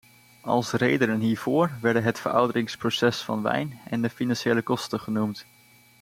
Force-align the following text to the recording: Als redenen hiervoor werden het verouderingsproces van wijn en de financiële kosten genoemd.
Als 0.43 0.71
redenen 0.71 1.19
hiervoor 1.19 1.71
werden 1.81 2.03
het 2.03 2.19
verouderingsproces 2.19 3.21
van 3.21 3.41
wijn 3.41 3.79
en 3.85 4.01
de 4.01 4.09
financiële 4.09 4.61
kosten 4.61 4.99
genoemd. 4.99 5.45